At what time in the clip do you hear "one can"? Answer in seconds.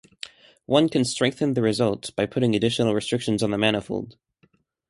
0.65-1.05